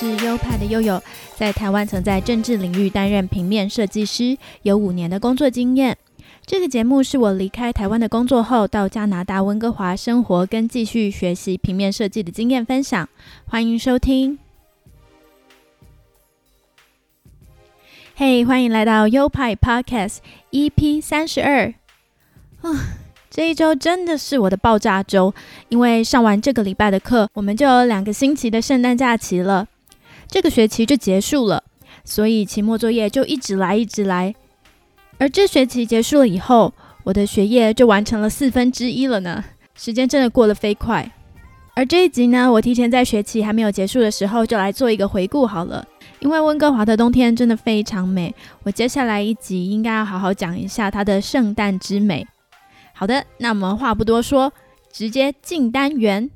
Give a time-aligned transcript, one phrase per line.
[0.00, 1.02] 是优派的悠悠，
[1.34, 5.98] 在台湾曾在政治领域担任平面设计师，有五年的工作经验。
[6.46, 13.08] 这个节目是我离开台湾的工作后，到加拿大温哥华生活跟继续学习平面设计的经验分享。
[13.44, 14.38] 欢迎收听。
[18.14, 20.18] 嘿，欢迎来到优派 Podcast
[20.52, 21.74] EP 三十二。
[22.60, 22.70] 啊，
[23.28, 25.34] 这一周真的是我的爆炸周，
[25.70, 29.66] 因为上完这个礼拜的课，我们就有两个星期的圣诞假期了，
[30.28, 31.64] 这个学期就结束了，
[32.04, 34.34] 所以期末作业就一直来，一直来。
[35.16, 39.42] 而这学期结束了以后，我的学业就完成了四分之一了呢。
[39.74, 41.10] 时间真的过得飞快。
[41.74, 45.86] 而这一集呢，我提前在学期还没有结束的时候就来做一个回顾好了。
[46.20, 52.26] 因为温哥华的冬天真的非常美，我接下来一集应该要好好讲一下它的圣诞之美。
[52.92, 54.52] 好的，那我们话不多说，
[54.92, 56.28] 直接进单元。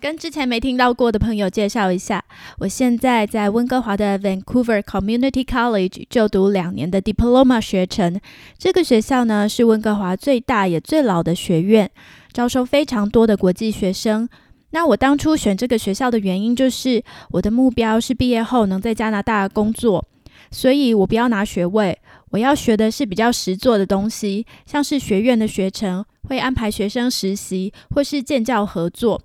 [0.00, 2.24] 跟之前没听到过的朋友介绍一下，
[2.58, 8.20] 我现在在温哥华的 Vancouver Community College 就读两年的 Diploma 学程。
[8.56, 11.90] 这个学校呢是温哥华最大也最老的学院，
[12.32, 14.28] 招收非常多的国际学生。
[14.70, 20.06] 那我当初选这个学校的原因就是我的目标是毕业后能在加拿大工作，
[20.52, 21.98] 所以我不要拿学位，
[22.36, 29.22] 我要学的是比较实做的东西，像是学院的学程会安排学生实习或是建教合作。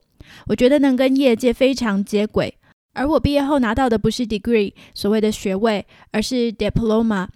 [0.47, 2.57] 我觉得能跟业界非常接轨，
[2.93, 7.27] 而我毕业后拿到的不是 degree 所谓的学位，而是 diploma。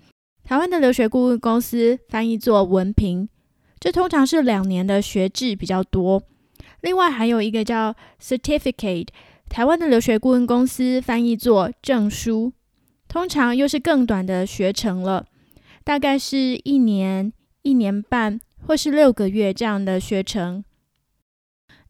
[0.46, 3.28] 台湾的留学顾问公司翻译作文凭，
[3.78, 6.24] 这通常是两年的学制比较多。
[6.80, 7.94] 另外还有一个叫
[8.24, 9.08] certificate，
[9.50, 12.54] 台湾的留学顾问公司翻译作证书，
[13.10, 15.26] 通常又是更短的学程了，
[15.86, 17.32] 大概是一年、
[17.62, 20.66] 一年半或是六个月这样的学程。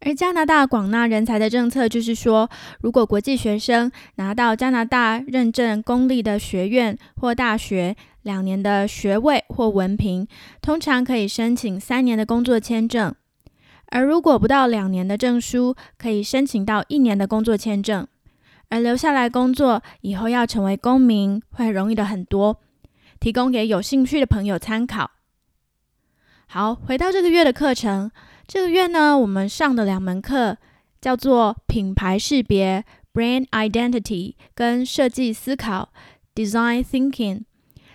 [0.02, 2.50] 而加拿大广纳人才的政策就是说，
[2.82, 10.28] 如果国际学生拿到加拿大认证公立的学院或大学两年的学位或文凭，
[10.62, 13.14] 通常可以申请三年的工作签证；
[13.88, 18.06] 而如果不到两年的证书，可以申请到一年的工作签证。
[18.70, 22.60] 而留下来工作以后要成为公民，会容易的很多。
[23.20, 25.12] 提供给有兴趣的朋友参考。
[26.48, 28.12] 好，回到这个月的课程。
[28.48, 30.58] 这个月呢，我们上的两门课
[31.02, 35.92] 叫做品牌识别 （Brand Identity） 跟设计思考
[36.36, 37.42] （Design Thinking）。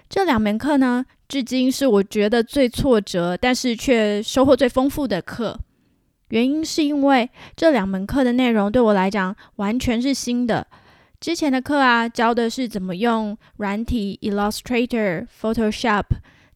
[0.09, 5.61] 这两门课呢，至今是我觉得最挫折，但是却收获最丰富的课。
[6.31, 10.67] 原因是因为这两门课的内容对我来讲完全是新的。
[11.21, 16.05] 之前的课啊，教的是怎么用软体 Illustrator、Photoshop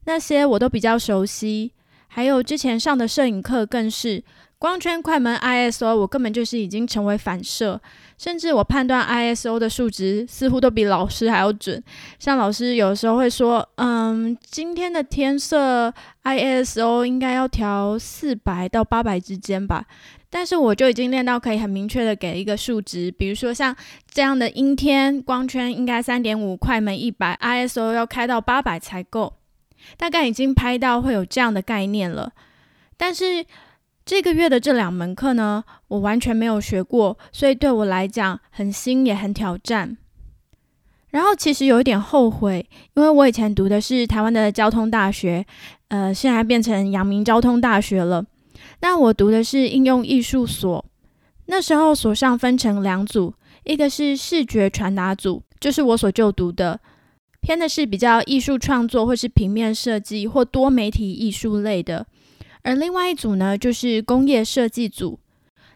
[0.07, 1.73] 那些，我都比较熟悉。
[2.09, 4.25] 还有之前上的摄影课更是
[4.59, 7.79] 光圈、快门、ISO，我根本就是已经成为反射，
[8.17, 11.83] 甚至我判断 ISO 的数值似乎都比老师还要准。
[12.19, 15.93] 像老师有时候会说：“嗯，今天的天色
[16.23, 19.85] ISO 应该要调四百到八百之间吧。”
[20.37, 23.77] 但是我就已经练到可以很明确的给一个数值，比如说像
[24.11, 29.35] 这样的阴天，光圈应该三点五，快门一百，ISO 要开到八百才够。
[29.97, 32.33] 大概已经拍到会有这样的概念了，
[32.97, 33.47] 但是
[34.05, 39.97] 这个月的这两门课呢，我完全没有学过，所以对我来讲很新也很挑战。
[41.11, 45.47] 然后其实有一点后悔，因为我以前读的是台湾的交通大学，
[45.87, 48.27] 呃，现在变成阳明交通大学了。
[48.81, 50.85] 那我读的是应用艺术所，
[51.47, 56.81] 那时候所上分成两组，一个是视觉传达组，就是我所就读的。
[57.41, 62.07] 偏的是比较艺术创作，或是平面设计，或多媒体艺术类的。
[62.63, 65.19] 而另外一组呢，就是工业设计组。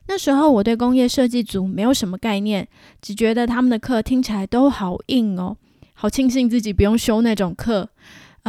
[0.06, 2.66] 那时候我对工业设计组没有什么概念，
[3.02, 5.58] 只觉得他们的课听起来都好硬哦，
[5.92, 7.90] 好庆幸自己不用修那种课。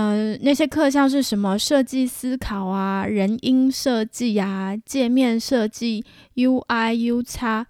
[0.01, 6.06] 嗯，那些课像是什么设计思考啊、人因设计啊、界面设计、
[6.36, 7.68] UI、U 叉。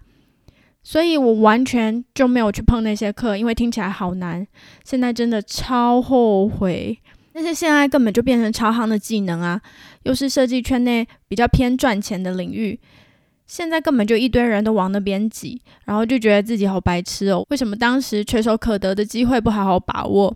[0.84, 4.46] 所以我完全就没有去碰那些课，因为听起来好难。
[4.84, 6.96] 现在真的超后悔，
[7.32, 9.60] 那些现在根本就变成超行的技能啊，
[10.04, 12.78] 又是设计圈内比较偏赚钱的领域，
[13.48, 20.32] 现在根本就一堆人都往那边挤，然后就觉得自己好白痴哦，为什么当时垂手可得的机会不好好把握？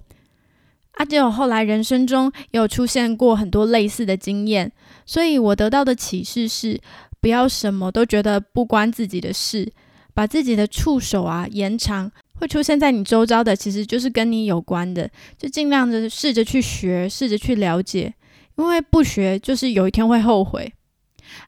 [0.95, 4.73] 啊，结果后来人生中也有出现过很多类似的经验，
[5.07, 6.81] 所以我得到的启示是，
[7.21, 9.73] 不要什么都觉得不关自己的事。
[10.17, 18.15] 把自己的触手啊延长，会出现在你周遭的，其实就是跟你有关的，就尽量的试着去学，试着去了解，
[18.55, 20.73] 因为不学就是有一天会后悔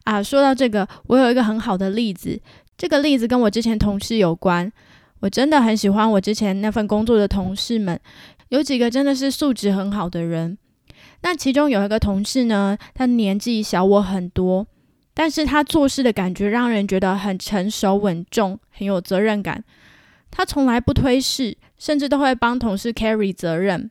[0.03, 0.21] 啊。
[0.21, 2.37] 说到这个，我有一个很好的例子，
[2.77, 4.69] 这个例子跟我之前同事有关。
[5.21, 7.97] 我真的很喜欢我之前那份工作的同事们，
[8.49, 10.57] 有几个真的是素质很好的人。
[11.21, 14.67] 那其中有一个同事呢，他年纪小我很多，
[15.13, 19.63] 但是他做事的感觉让人觉得很成熟稳重，很有责任感。
[20.29, 23.89] 他从来不推事，甚至都会帮同事 carry 责任。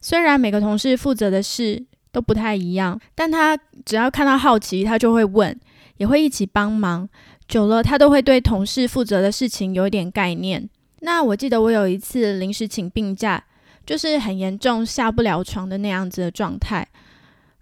[0.00, 5.58] 虽然每个同事负责的事都不太一样，但他只要看到好奇，他就会问，
[5.96, 7.08] 也会一起帮忙。
[7.48, 10.68] 久了，他都会对同事负责的事情有一点概念。
[11.00, 13.42] 那我记得我有一次临时请病假，
[13.84, 16.86] 就是很严重下不了床的那样子的状态，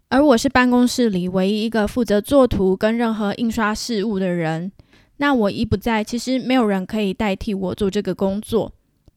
[0.08, 4.70] 而我是办公室里唯一一个负责作图跟任何印刷事务的人。
[5.18, 8.72] 那我一不在，其实没有人可以代替我做这个工作。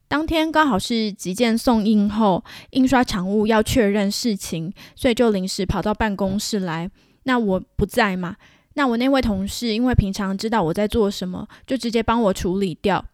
[0.06, 6.90] 当天刚好是急件送印后，印刷厂务要确认事情，所以就临时跑到办公室来。
[7.24, 8.36] 那我不在嘛？
[8.74, 13.04] 那我那位同事因为平常知道我在做什么，就直接帮我处理掉。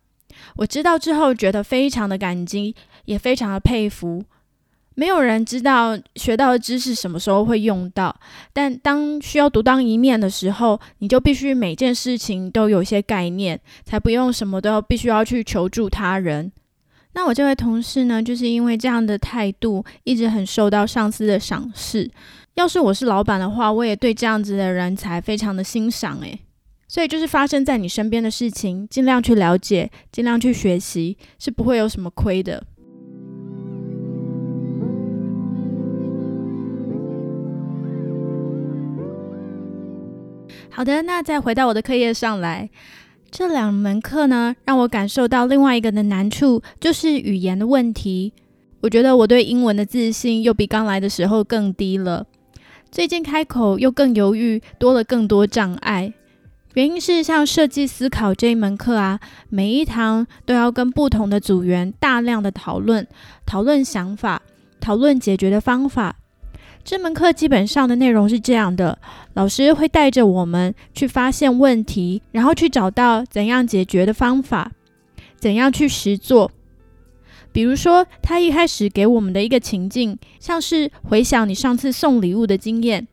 [0.56, 2.75] 我知道之后，觉得非常的感激，
[3.05, 4.25] 也非常的佩服。
[4.97, 8.14] 没有人知道学到的知识什么时候会用到，
[8.52, 16.52] 但当需要独当一面的时候，你就必须每件事情都有些概念，才不用什么都要必须要去求助他人。
[17.12, 22.11] 那我这位同事呢，就是因为这样的态度，一直很受到上司的赏识。
[22.55, 26.19] 要是我是老板的话，我也对这样子的人才非常的欣赏。
[26.20, 26.38] 诶，
[26.87, 32.62] 所以就是发生在你身边的事情，尽量去了解，尽量去学习，是不会有什么亏的。
[40.72, 42.70] 好的，那再回到我的课业上来，
[43.31, 48.32] 这两门课呢，让我感受到另外一个的难处，就是语言的问题。
[48.81, 52.25] 我觉得我对英文的自信又比刚来的时候更低了，
[52.90, 56.14] 最近开口又更犹豫，多了更多障碍。
[56.75, 63.06] 原因是像设计思考这一门课啊，每一堂都要跟不同的组员大量的讨论，
[63.44, 64.40] 讨论想法，
[64.81, 66.19] 讨论解决的方法。
[66.82, 68.99] 这门课基本上的内容是这样的：
[69.35, 74.73] 老师会带着我们去发现问题，然后去找到怎样解决的方法，
[75.38, 76.50] 怎样去实做。
[77.53, 83.06] 比如说，他一开始给我们的一个情境，像是回想你上次送礼物的经验，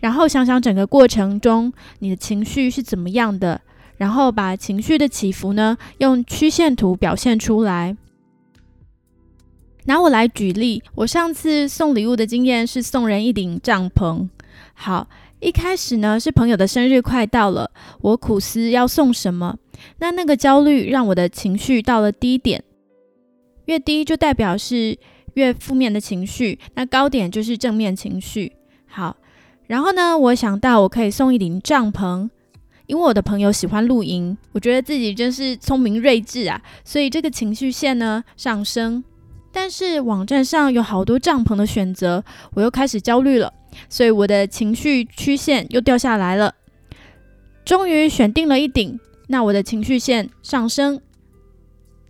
[0.00, 3.60] 然后想想整个过程中你的情绪是怎么样的，
[3.96, 7.96] 然后把情绪的起伏呢用曲线图表现出来。
[9.86, 14.28] 拿我来举例，我上次送礼物的经验是送人一顶帐篷。
[14.74, 19.56] 好，一开始呢是朋友的生日快到了，我苦思要送什么，
[19.98, 22.64] 那那个焦虑让我的情绪到了低点，
[23.66, 24.98] 越低就代表是
[25.34, 28.52] 越负面的情绪，那高点就是正面情绪。
[28.88, 29.16] 好，
[29.68, 32.28] 然后呢，我想到我可以送一顶帐篷，
[32.86, 39.04] 因为我的朋友喜欢露营，我觉得自己真是聪明睿智啊，所以这个情绪线呢上升。
[39.58, 42.22] 但是网站上有好多帐篷的选择，
[42.52, 43.50] 我又开始焦虑了，
[43.88, 46.54] 所以我的情绪曲线又掉下来了。
[47.64, 51.00] 终于选定了一顶，那我的情绪线上升。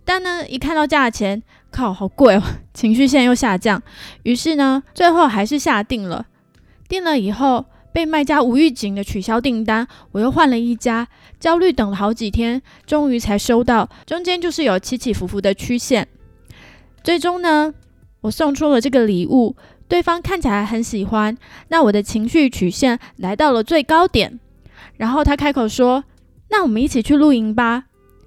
[0.03, 3.81] 但呢，一看到价钱，靠，好贵哦，情绪线又下降。
[4.23, 6.25] 于是呢，最后还是下定了。
[6.89, 7.63] 定了以后，
[7.93, 11.07] 被卖家无预警的取消订单，我又换了一家，
[11.39, 13.89] 焦虑等了好几天，终于才收到。
[14.05, 16.05] 中间就是有起起伏伏的曲线。
[17.07, 17.73] 最终呢，
[18.19, 19.55] 我送出了这个礼物，
[19.87, 21.37] 对方看起来很喜欢，
[21.69, 24.37] 那我的情绪曲线来到了最高点，
[24.97, 26.03] 然后他开口说
[26.51, 27.85] ：“那我们一起去露营吧。”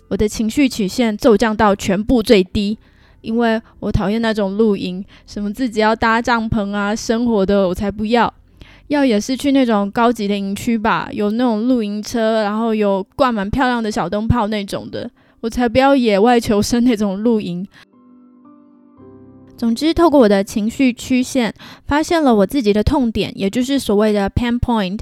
[0.08, 2.78] 我的情绪曲线骤降到全部最低，
[3.20, 8.32] 因为我讨厌那种露营，什么自己要搭帐篷啊、生活的，我才不要，
[8.88, 15.10] 要也是去那种高级的营区吧，有那种露营车，然后有挂满漂亮的小灯泡那种的，
[15.42, 17.68] 我才不要野外求生那种露营。
[19.60, 25.00] 总之，透过我的情绪曲线，发现了我自己的痛点，也就是所谓的 pain point，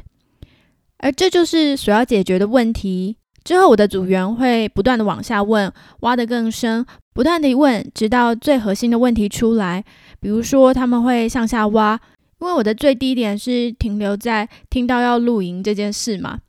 [0.96, 3.16] 而这就是所要解决的问题。
[3.44, 6.84] 之后，我的组员会不断的往下问，挖得更深，
[7.14, 9.84] 不断的问，直到最核心的问题出来。
[10.18, 11.92] 比如说，他们会向下挖，
[12.40, 16.40] 因为我的最低点是停留在听到要露营这件事嘛，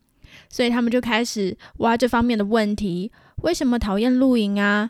[0.50, 3.12] 所以他们就开始挖这方面的问题：
[3.44, 4.90] 为什么讨厌露营啊？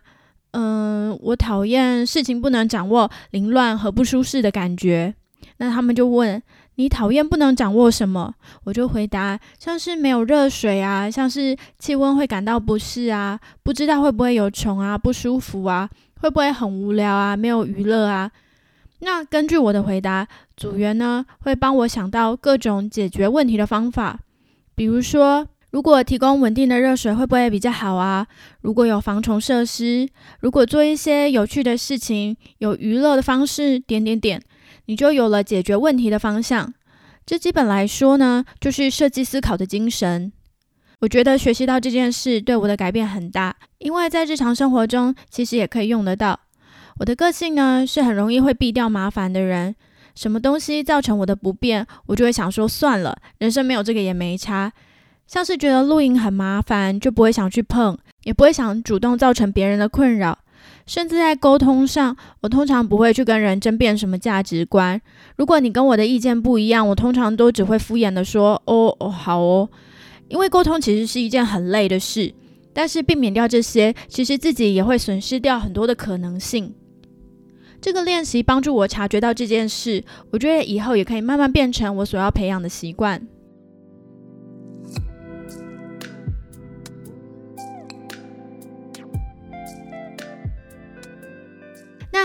[0.51, 5.13] 嗯，我讨厌事情不能掌握、凌乱和不舒适的感觉。
[5.57, 6.41] 那他们就问
[6.75, 8.33] 你讨厌不能掌握什么？
[8.63, 15.89] 我就回答像是没有热水啊，像是气温会感到不适啊，不知道会不会有虫啊，不舒服啊，
[16.21, 18.31] 会不会很无聊啊，没有娱乐啊。
[19.01, 20.27] 那根据我的回答，
[20.57, 24.19] 组员呢会帮我想到各种解决问题的方法，
[24.73, 25.47] 比如说。
[25.71, 28.25] 如果提供稳定的热水会不会比较好啊？
[28.61, 30.09] 如果有防虫设施，
[30.39, 34.41] 如果做一些有趣的事情，有娱乐的方式，点点点，
[34.85, 36.73] 你就有了解决问题的方向。
[37.25, 40.31] 这基本来说呢，就是设计思考的精神。
[41.01, 46.39] 我觉得学习到这件事对我的改变很大，因为在日常生活中其实也可以用得到。
[46.97, 49.75] 我的个性呢是很容易会避掉麻烦的人，
[50.15, 54.73] 什么东西造成我的不便，我就会想说算了，人生没有这个也没差。
[55.29, 60.39] 像是觉得露营很麻烦，就不会想去碰，也不会想主动造成别人的困扰。
[60.87, 64.99] 甚至在沟通上，我通常不会去跟人争辩什么价值观。
[65.35, 69.69] 如果你跟我的意见不一样，我通常都只会敷衍的说：“哦哦，好哦。”
[70.29, 72.33] 因为沟通其实是一件很累的事，
[72.73, 76.73] 但是避免掉这些，其实自己也会损失掉很多的可能性。
[77.79, 83.21] 这个练习帮助我察觉到这件事，我觉得以后也可以慢慢变成我所要培养的习惯。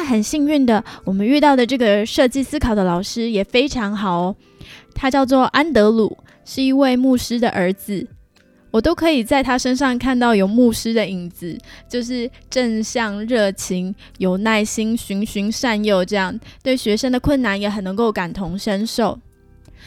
[0.05, 4.37] 很幸运的，我们遇到的这个设计思考的老师也非常好哦。
[4.95, 8.07] 他叫做安德鲁，是一位牧师的儿子。
[8.71, 11.57] 我都可以在他身上看到有牧师的影子，
[11.89, 19.17] 就是正向、热情、有耐心、循循善诱，这样对学生的困难也很能够感同身受。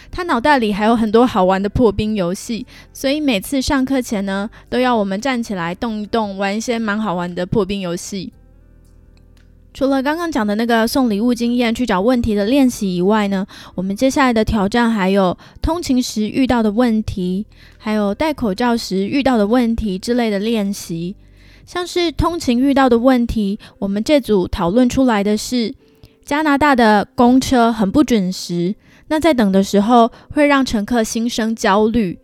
[0.10, 8.32] 他脑袋里还有很多好玩的破冰游戏，所以每次上课前呢，都要我们站起来动一动，玩一些蛮好玩的破冰游戏。
[9.78, 17.46] 除了刚刚讲的那个送礼物经验去找问题的练习以外呢，我们接下来的挑战还有通勤时遇到的问题，
[17.78, 21.16] 还有戴口罩时遇到的问题之类的练习。
[21.64, 25.76] 像是通勤遇到的问题，我们这组讨论出来的是
[26.26, 28.74] 加拿大的公车很不准时，
[29.10, 32.18] 那在等的时候会让乘客心生焦虑。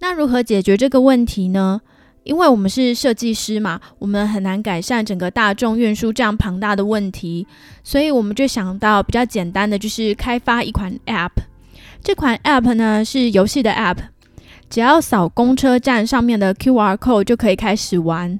[0.00, 1.82] 那如何解决这个问题呢？
[2.26, 7.46] 因为我们是设计师嘛，我们很难改善整个大众运输这样庞大的问题，
[7.84, 11.30] 所以我们就想到比较简单的，就是开发一款 App。
[12.02, 13.98] 这款 App 呢是游戏的 App，
[14.68, 18.38] 只要扫公车站上面的 QR code 就可以开始玩。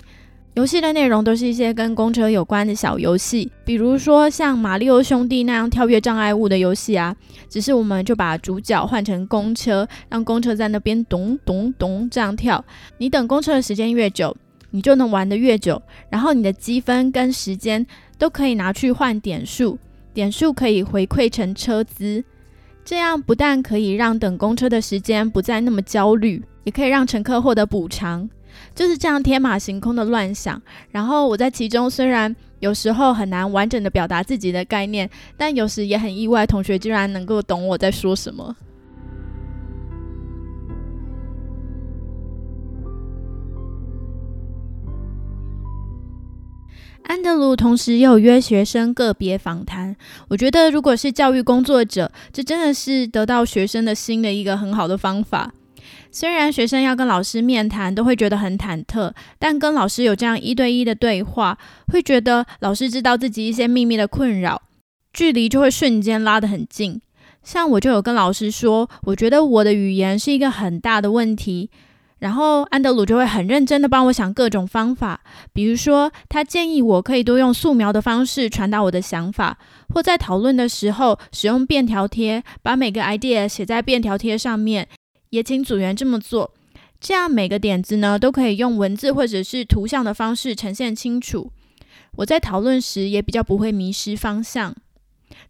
[0.56, 7.14] 游戏的内容都是一些跟公车有关的小游戏，比如说像马里奥兄弟那样跳跃障碍物的游戏啊。
[7.46, 12.64] 只是我们就把主角换成公车，让公车在那边咚咚咚这样跳。
[12.96, 14.34] 你等公车的时间越久，
[14.70, 15.80] 你就能玩得越久。
[16.08, 17.86] 然后你的积分跟时间
[18.16, 19.78] 都可以拿去换点数，
[20.14, 22.24] 点数可以回馈成车资。
[22.82, 28.26] 这样不但可以让等公车的时间不再那么焦虑，也可以让乘客获得补偿。
[28.76, 38.54] 就是这样天马行空的乱想，然后我在其中虽然有时候很难完整的表达自己的概念，但有时也很意外，同学居然能够懂我在说什么。
[47.04, 49.96] 安德鲁同时也有约学生个别访谈，
[50.28, 55.54] 我觉得如果是教育工作者，这真的是得到学生的心的一个很好的方法。
[56.18, 61.58] 虽然学生要跟老师面谈都会觉得很忐忑，但跟老师有这样一对一的对话，
[61.88, 64.62] 会觉得老师知道自己一些秘密的困扰，
[65.12, 67.02] 距离就会瞬间拉得很近。
[67.42, 71.68] 像我就有跟老师说，我觉得我的语言是一个很大的问题，
[72.20, 75.20] 然后安德鲁就会很认真的帮我想各种方法，
[75.52, 79.58] 比如说他建议我可以多用素描的方式传达我的想法，
[79.90, 84.88] 或在讨论的时候使用便条贴，把每个 idea 写在便条贴上面。
[85.30, 86.52] 也请组员这么做，
[87.00, 91.50] 这样每个点子呢都可以用文字或者是图像的方式呈现清楚。
[92.16, 94.74] 我在讨论时也比较不会迷失方向。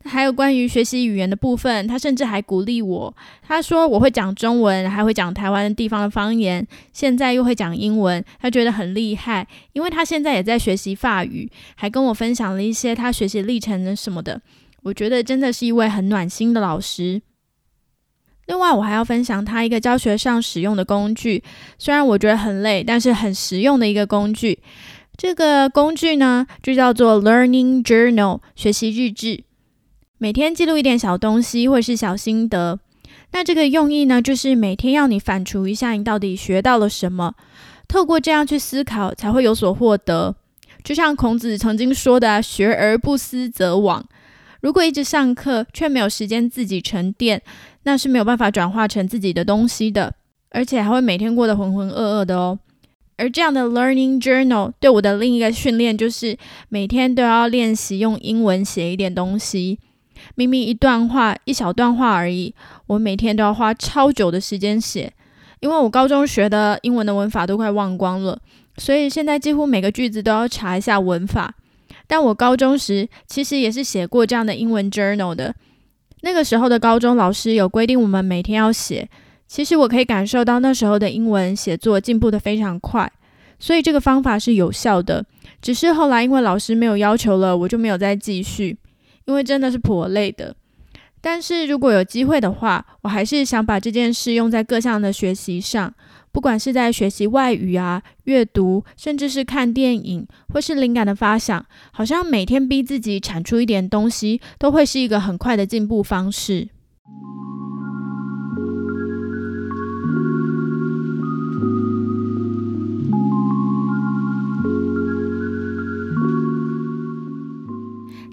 [0.04, 3.14] 还有关于学习语言的部分，他甚至还鼓励我。
[3.42, 14.40] 他说我会讲中文，还会讲台湾地方的方言，现在又会讲英文，他觉得很厉害，因为他现在也在学习法语，还跟我分享了一些他学习历程的什么的。
[14.83, 17.21] 我觉得真的是一位很暖心的老师。
[18.46, 21.42] 另外，我还要分享他一个教学上使用的工具，
[21.78, 24.60] 虽然我觉得很累，但是很实用的一个工具。
[25.16, 29.42] 这个工具呢，就叫做 Learning Journal 学习日志，
[30.18, 32.78] 每天记录一点小东西或是小心得。
[33.32, 37.34] 那这个用意呢，就是每天要你反刍一下你到底学到了什么，
[37.88, 40.36] 透过这样去思考，才会有所获得。
[40.84, 44.02] 就像孔子曾经说的：“学而不思则罔。”
[44.66, 47.40] 如果一直上课却没有时间自己沉淀，
[47.85, 50.12] 那是没有办法转化成自己的东西的，
[50.50, 52.58] 而且还会每天过得浑浑噩噩的哦。
[53.16, 56.37] 而这样的 learning journal 对我的另一个训练就是
[56.68, 59.78] 每天都要练习用英文写一点东西。
[60.35, 62.52] 明明一段话一小段话而已，
[62.88, 65.12] 我每天都要花超久的时间写，
[65.61, 68.37] 因为我高中学的英文的文法都快忘光了，
[68.78, 71.54] 所以现在几乎每个句子都要查一下文法。
[72.06, 75.54] 但我高中时其实也是写过这样的英文 journal 的。
[76.22, 79.08] 那个时候的高中老师有规定我们每天要写，
[79.46, 83.10] 其实我可以感受到那时候的英文写作进步的非常快，
[83.58, 85.25] 所以这个方法是有效的。
[85.60, 88.76] 只是后来因为老师没有要求了，我就没有再继续，
[89.25, 90.54] 因为真的是颇累的。
[91.20, 95.92] 但是如果有机会的话，我还是想把这件事用在各项的学习上。
[96.36, 106.68] 不管是在学习外语啊、阅读，甚至是看电影，或是灵感的发想，好像每天逼自己产出一点东西，都会是一个很快的进步方式。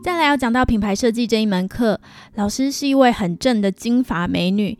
[0.04, 2.02] 再来要讲到品牌设计这一门课，
[2.36, 4.78] 老师是一位很正的金发美女，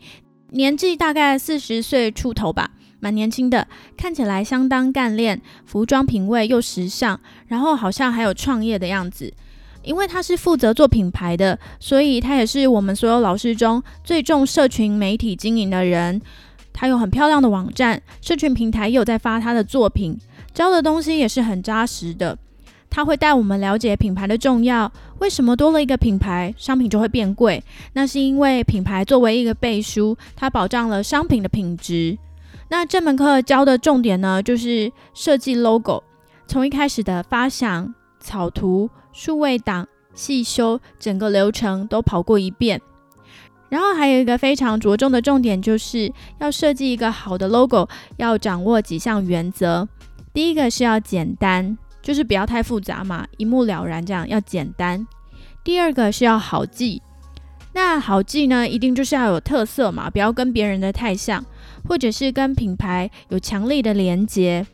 [0.50, 2.72] 年纪大概四十岁出头吧。
[3.04, 3.68] 蛮年轻的，
[3.98, 9.30] 看起来相当干练，服装品味又时尚，然后好像还有创业的样子。
[9.82, 16.18] 因为他是负责做品牌的，所以他也是我们所有老师中最重社群媒体经营的人。
[16.72, 20.18] 他有很漂亮的网站，社群平台也有在发他的作品，
[20.54, 22.38] 教的东西也是很扎实的。
[22.88, 27.62] 他会带我们了解品牌的重要，为什么多了一个品牌，商品就会变贵？
[27.92, 32.16] 那是因为品牌作为一个背书，它保障了商品的品质。
[32.76, 36.02] 那这门课教的重点呢，就是设计 logo，
[36.48, 42.82] 从一开始的发想、草图、数位档、细修，整个流程都跑过一遍。
[43.68, 49.88] 然后还有一个非常着重的重点，就是要设计一个好的 logo，要掌握几项原则。
[50.32, 55.06] 第一个是要简单，就是不要太复杂嘛，一目了然这样要简单。
[55.62, 57.00] 第二个是要好记，
[57.74, 61.44] 那好记呢，一定就是要有特色嘛，不要跟别人的太像。
[61.86, 64.66] 或者是跟品牌有强力的连接，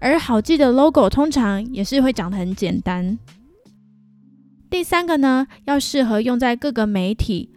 [0.00, 3.16] 而好记的 logo 通常也是会长得很简单。
[4.68, 7.50] 第三个呢，要适合用在各个媒体，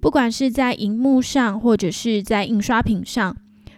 [0.00, 3.36] 不管是在荧幕上，或者是在印刷品上，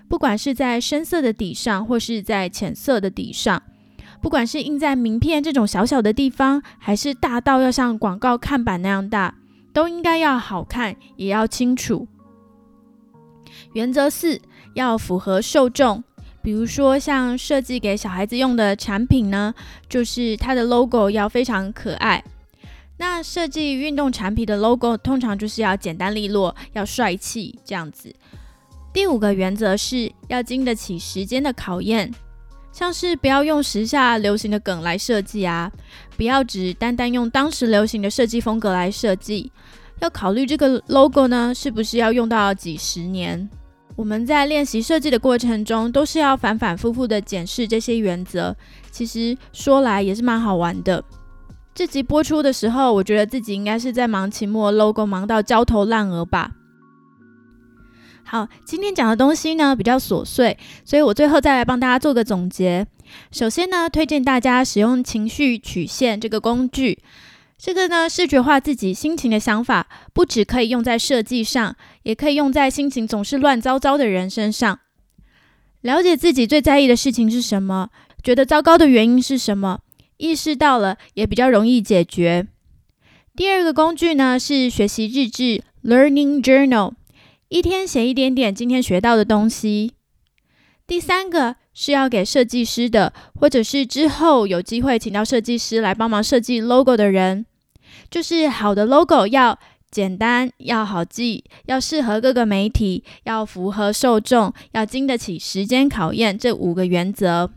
[0.08, 3.62] 不管是在深色的底上，或是在浅色的底上，
[4.22, 9.34] 不管是印在名片这种小小的地方，还是大到要像广告看板那样大，
[9.72, 12.06] 都应该要好看，也要清楚。
[13.72, 14.40] 原则四。
[14.74, 16.02] 要符合受众，
[16.40, 19.52] 比如说像设计给小孩子用的产品呢，
[19.86, 22.24] 就是它的 logo 要非常可爱。
[22.96, 28.16] 那设计运动产品的 logo 通常就是要简单利落，要帅气这样子。
[28.94, 32.10] 第五个原则是要经得起时间的考验，
[32.72, 35.70] 像是不要用时下流行的梗来设计啊，
[36.16, 39.52] 不要只单单用当时流行的设计风格来设计，
[40.00, 43.48] 要考虑这个 logo 呢是不是要用到几十年。
[43.94, 48.56] 我们在练习设计的过程中，都是要反反复复的检视这些原则。
[48.90, 51.04] 其实说来也是蛮好玩的。
[51.74, 56.50] 这集播出的时候，我觉得自己应该是在忙期末 logo，忙到焦头烂额吧。
[58.32, 62.86] 好，今天讲的东西呢比较琐碎，所以我最后再来帮大家做个总结。
[63.30, 66.98] 首先呢，推荐大家使用情绪曲线这个工具。
[67.58, 74.80] 这个呢，视觉化自己心情的想法，不只可以用在设计上，也可以用在心情总是乱糟糟的人身上。
[75.82, 77.90] 了解自己最在意的事情是什么，
[78.22, 79.80] 觉得糟糕的原因是什么，
[80.16, 82.48] 意识到了也比较容易解决。
[83.36, 86.94] 第二个工具呢是学习日志 （Learning Journal），
[87.52, 89.92] 一天写一点点今天学到的东西。
[90.86, 97.44] 第三个是要给设计师的，或者是之后有机会请到设计师来帮忙设计 logo 的人。
[98.10, 99.58] 就是好的 logo 要
[99.90, 107.50] 简单，要好记，要适合各个媒体，要符合受众，要经得起时间考验，这五个原则。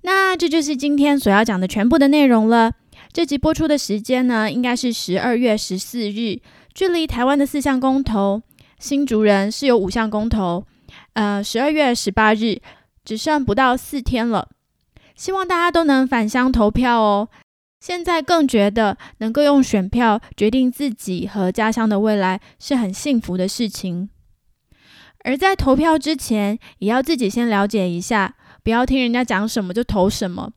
[0.00, 2.72] 那这就是今天所要讲的全部的内容了。
[3.12, 6.40] 这集播出的时间呢，应该是十二月十四日，
[6.72, 8.42] 距离台湾的四项公投，
[8.78, 10.64] 新竹人是有五项公投，
[11.14, 12.60] 呃，十二月十八日
[13.04, 14.48] 只剩不到四天了，
[15.14, 17.28] 希望大家都能返乡投票哦。
[17.80, 24.10] 现在更觉得能够用选票决定自己和家乡的未来是很幸福的事情。
[25.24, 30.52] 而在投票之前，也要自己先了解一下，不要听人家讲什么就投什么。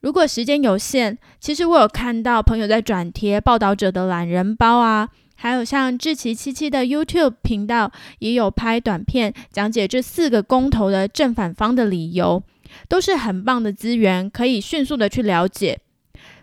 [0.00, 5.08] 如果时间有限，其实我有看到朋友在转贴报道者的懒人包啊，
[5.40, 12.42] 还有像志奇七七的 YouTube 频道也有拍短片讲解这四个公投的正反方的理由，
[12.88, 15.78] 都是很棒的资源，可以迅速的去了解，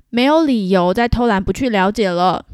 [0.09, 2.45] 没有理由再偷懒不去了解了。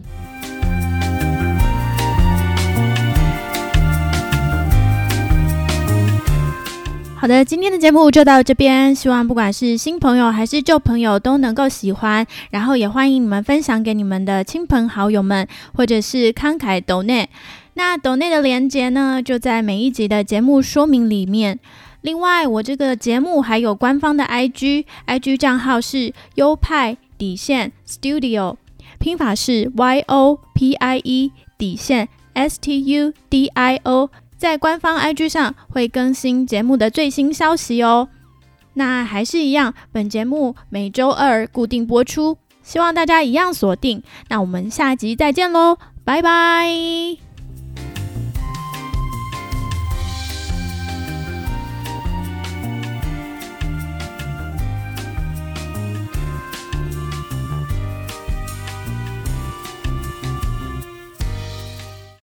[7.21, 8.95] 好的，今天的节目就到这边。
[8.95, 17.29] 希望不管是新朋友还是旧朋友都能够喜欢，然后也欢迎你们分享给你们的亲朋好友们，或者是慷慨抖内。
[17.75, 21.59] 那抖内的连接呢，就在每一集的节目说明里面。
[22.01, 28.55] 另外，我这个节目还有官方的 IG，IG 账号是优派底线 Studio，
[28.97, 34.09] 拼法是 Y O P I E 底线 S T U D I O。
[34.41, 38.09] 在官方 IG 上会更新节目的最新消息哦。
[38.73, 44.01] 那还是一样，本节目每周二固定播出，希望大家一样锁定。
[44.29, 47.30] 那我们下集再见喽，拜拜。